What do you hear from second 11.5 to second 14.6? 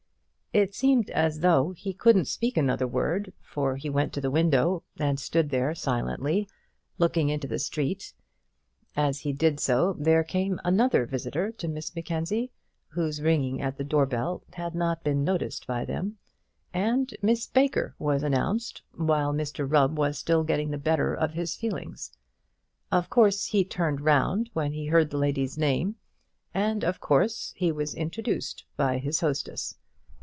to Miss Mackenzie, whose ringing at the doorbell